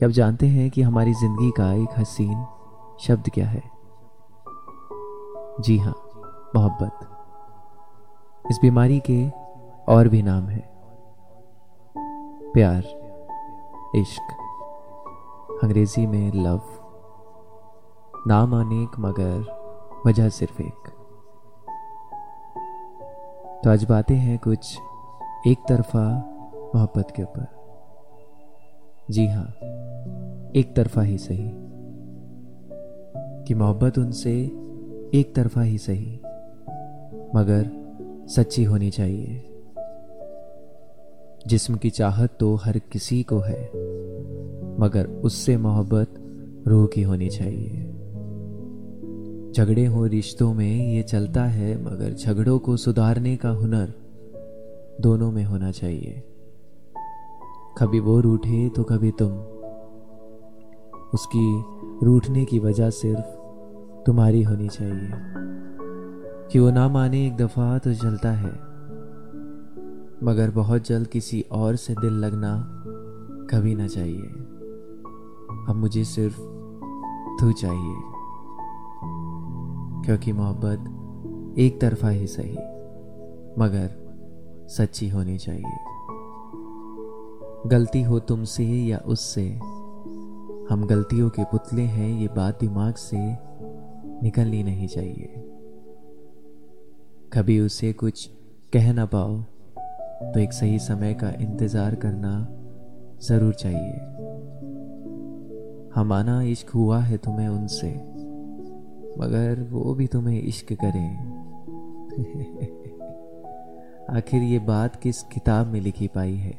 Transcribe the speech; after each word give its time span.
क्या 0.00 0.08
आप 0.08 0.12
जानते 0.12 0.46
हैं 0.46 0.70
कि 0.70 0.82
हमारी 0.82 1.12
ज़िंदगी 1.14 1.50
का 1.50 1.72
एक 1.72 1.88
हसीन 1.98 2.46
शब्द 3.00 3.30
क्या 3.34 3.46
है। 3.46 3.62
जी 5.60 5.78
हाँ 5.78 5.94
मोहब्बत। 6.56 7.00
इस 8.50 8.58
बीमारी 8.62 9.00
के 9.10 9.30
और 9.92 10.08
भी 10.08 10.22
नाम 10.22 10.48
है। 10.48 10.70
प्यार, 12.54 12.78
इश्क, 13.96 14.32
अंग्रेज़ी 15.62 16.06
में 16.06 16.32
लव। 16.32 16.62
नाम 18.26 18.60
अनेक, 18.60 18.90
मगर 18.98 20.02
वजह 20.06 20.28
सिर्फ़ 20.28 20.62
एक। 20.62 20.88
तो 23.64 23.70
आज 23.70 23.84
बातें 23.84 24.16
हैं 24.16 24.38
कुछ 24.38 24.78
एक 25.46 25.58
तरफा 25.68 26.08
मोहब्बत 26.74 27.12
के 27.16 27.22
ऊपर। 27.22 27.60
जी 29.10 29.26
हाँ 29.26 29.54
एक 30.56 30.76
तरफा 30.76 31.02
ही 31.02 31.18
सही। 31.18 31.50
कि 33.46 33.54
मोहब्बत 33.54 33.98
उनसे 33.98 34.40
एक 35.14 35.32
तरफा 35.36 35.62
ही 35.62 35.78
सही, 35.78 36.20
मगर 37.34 37.70
सच्ची 38.28 38.64
होनी 38.64 38.90
चाहिए। 38.90 39.44
जिस्म 41.46 41.74
की 41.74 41.90
चाहत 41.90 42.36
तो 42.40 42.54
हर 42.54 42.78
किसी 42.78 43.22
को 43.22 43.38
है, 43.38 43.64
मगर 44.80 45.06
उससे 45.06 45.56
मोहब्बत 45.56 46.08
रूह 46.68 46.86
की 46.86 47.02
होनी 47.02 47.28
चाहिए। 47.28 47.84
झगड़े 49.52 49.86
हो 49.86 50.06
रिश्तों 50.06 50.54
में 50.54 50.92
ये 50.92 51.02
चलता 51.02 51.44
है, 51.44 51.84
मगर 51.84 52.12
झगड़ों 52.12 52.58
को 52.58 52.76
सुधारने 52.76 53.36
का 53.36 53.50
हुनर 53.50 53.92
दोनों 55.00 55.32
में 55.32 55.44
होना 55.44 55.70
चाहिए। 55.70 56.22
कभी 57.78 58.00
वो 58.00 58.20
रूठे 58.20 58.68
तो 58.68 58.84
कभी 58.84 59.10
तुम। 59.10 59.59
उसकी 61.14 61.64
रूठने 62.06 62.44
की 62.44 62.58
वजह 62.58 62.90
सिर्फ़ 62.90 63.26
तुम्हारी 64.06 64.42
होनी 64.42 64.68
चाहिए। 64.68 65.10
कि 66.52 66.58
वो 66.58 66.70
ना 66.70 66.88
माने 66.88 67.26
एक 67.26 67.36
दफ़ा 67.36 67.78
तो 67.78 67.92
जलता 67.92 68.32
है। 68.32 68.70
मगर 70.22 70.50
बहुत 70.50 70.86
जल्द 70.86 71.08
किसी 71.08 71.44
और 71.52 71.76
से 71.76 71.94
दिल 71.94 72.12
लगना 72.12 72.82
कभी 73.50 73.74
ना 73.74 73.86
चाहिए। 73.86 74.26
अब 75.68 75.72
मुझे 75.76 76.04
सिर्फ़ 76.04 76.38
तू 77.40 77.52
चाहिए। 77.52 77.96
क्योंकि 80.04 80.32
मोहब्बत 80.32 80.78
एक 81.58 81.80
तरफा 81.80 82.08
ही 82.08 82.26
सही, 82.26 82.54
मगर 83.58 83.90
सच्ची 84.68 85.08
होनी 85.08 85.38
चाहिए। 85.38 85.78
गलती 87.66 88.02
हो 88.02 88.18
तुमसे 88.18 88.64
या 88.64 88.98
उससे 88.98 89.60
हम 90.70 90.86
गलतियों 90.86 91.30
के 91.30 91.44
पुतले 91.44 91.82
हैं, 91.82 92.20
ये 92.20 92.28
बात 92.28 92.60
दिमाग 92.60 92.94
से 92.94 93.16
निकलनी 94.22 94.62
नहीं 94.62 94.88
चाहिए। 94.88 95.26
कभी 97.32 97.60
उसे 97.60 97.92
कुछ 97.92 98.30
कह 98.72 98.92
ना 98.92 99.06
पाओ 99.06 99.42
तो 100.34 100.40
एक 100.40 100.52
सही 100.52 100.78
समय 100.78 101.14
का 101.14 101.30
इंतज़ार 101.30 101.94
करना 101.94 102.48
ज़रूर 103.22 103.54
चाहिए। 103.54 103.92
हमारा 105.94 106.42
इश्क 106.42 106.70
हुआ 106.70 107.00
है 107.00 107.18
तुम्हें 107.18 107.48
उनसे, 107.48 107.90
मगर 109.20 109.68
वो 109.70 109.94
भी 109.94 110.06
तुम्हें 110.06 110.42
इश्क 110.42 110.72
करें। 110.72 111.16
आखिर 114.16 114.42
ये 114.42 114.58
बात 114.58 114.96
किस 114.96 115.22
किताब 115.22 115.66
में 115.66 115.80
लिखी 115.80 116.08
पाई 116.08 116.34
है? 116.34 116.58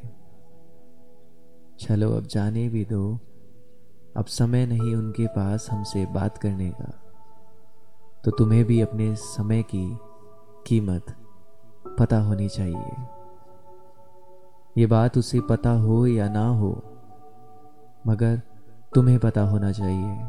चलो 1.80 2.10
अब 2.10 2.26
जाने 2.26 2.68
भी 2.68 2.84
दो। 2.84 3.20
अब 4.16 4.24
समय 4.24 4.66
नहीं 4.66 4.94
उनके 4.94 5.26
पास 5.26 5.68
हमसे 5.70 6.06
बात 6.06 6.38
करने 6.38 6.70
का। 6.70 6.90
तो 8.24 8.30
तुम्हें 8.30 8.64
भी 8.64 8.80
अपने 8.80 9.14
समय 9.16 9.62
की 9.62 9.98
कीमत 10.66 11.14
पता 11.98 12.18
होनी 12.20 12.48
चाहिए। 12.48 13.06
ये 14.78 14.86
बात 14.86 15.18
उसे 15.18 15.40
पता 15.40 15.70
हो 15.70 16.06
या 16.06 16.28
ना 16.28 16.46
हो, 16.48 16.70
मगर 18.06 18.40
तुम्हें 18.94 19.18
पता 19.18 19.40
होना 19.40 19.72
चाहिए। 19.72 20.26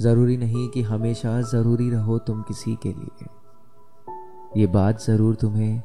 ज़रूरी 0.00 0.36
नहीं 0.36 0.68
कि 0.68 0.82
हमेशा 0.82 1.40
ज़रूरी 1.40 1.90
रहो 1.90 2.18
तुम 2.18 2.42
किसी 2.42 2.76
के 2.76 2.92
लिए। 2.92 3.26
ये 4.60 4.66
बात 4.66 5.00
ज़रूर 5.00 5.34
तुम्हें 5.34 5.82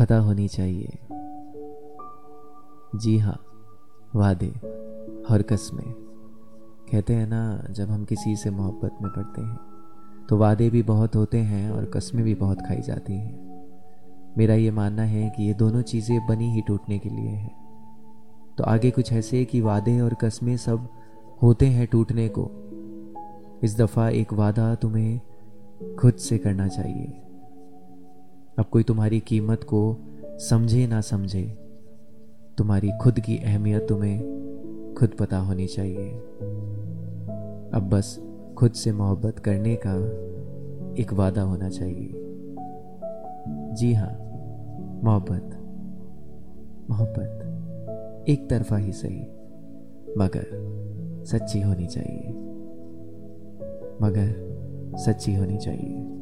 पता 0.00 0.18
होनी 0.18 0.48
चाहिए। 0.48 0.98
जी 2.94 3.18
हाँ 3.18 3.38
वादे। 4.16 4.81
और 5.30 5.42
कस्में 5.42 5.84
कहते 6.92 7.14
हैं 7.14 7.26
ना, 7.26 7.66
जब 7.70 7.90
हम 7.90 8.04
किसी 8.04 8.34
से 8.36 8.50
मोहब्बत 8.50 8.98
में 9.02 9.10
पड़ते 9.12 9.40
हैं 9.40 10.26
तो 10.28 10.36
वादे 10.36 10.68
भी 10.70 10.82
बहुत 10.82 11.16
होते 11.16 11.38
हैं 11.38 11.70
और 11.70 11.84
कस्में 11.84 12.24
भी 12.24 12.34
बहुत 12.34 12.60
खाई 12.60 12.80
जाती 12.80 13.12
हैं। 13.12 14.34
मेरा 14.38 14.54
ये 14.54 14.70
मानना 14.70 15.02
है 15.02 15.28
कि 15.30 15.42
ये 15.42 15.54
दोनों 15.54 15.82
चीज़ें 15.82 16.26
बनी 16.26 16.52
ही 16.52 16.60
टूटने 16.60 16.98
के 16.98 17.08
लिए 17.08 17.28
हैं। 17.28 18.54
तो 18.58 18.64
आगे 18.64 18.90
कुछ 18.90 19.12
ऐसे 19.12 19.44
कि 19.44 19.60
वादे 19.60 20.00
और 20.00 20.14
कस्में 20.14 20.56
सब 20.56 20.88
होते 21.42 21.66
हैं 21.66 21.86
टूटने 21.86 22.28
को। 22.28 22.50
इस 23.64 23.76
दफ़ा 23.78 24.08
एक 24.08 24.32
वादा 24.32 24.74
तुम्हें 24.74 25.20
खुद 25.96 26.14
से 26.14 26.38
करना 26.38 26.68
चाहिए। 26.68 27.06
अब 28.58 28.64
कोई 28.64 28.82
तुम्हारी 28.82 29.20
कीमत 29.20 29.64
को 29.64 29.96
समझे 30.40 30.86
ना 30.86 31.00
समझे, 31.00 31.44
तुम्हारी 32.58 32.90
खुद 33.02 33.20
की 33.20 33.36
अहमियत 33.36 33.88
तुम्हें 33.88 34.41
खुद 35.02 35.10
पता 35.10 35.38
होनी 35.38 35.66
चाहिए। 35.66 36.10
अब 37.74 37.90
बस 37.92 38.22
खुद 38.58 38.72
से 38.72 38.92
मोहब्बत 38.92 39.38
करने 39.38 39.78
का 39.86 39.94
एक 41.02 41.12
वादा 41.12 41.42
होना 41.42 41.68
चाहिए। 41.68 42.12
जी 43.74 43.92
हाँ 43.92 44.12
मोहब्बत 45.04 45.58
मोहब्बत 46.90 48.26
एक 48.28 48.50
तरफा 48.50 48.76
ही 48.76 48.92
सही, 48.92 49.20
मगर 50.18 50.46
सच्ची 51.24 51.60
होनी 51.60 51.86
चाहिए। 51.86 52.32
मगर 54.02 54.34
सच्ची 54.96 55.34
होनी 55.34 55.58
चाहिए। 55.58 56.21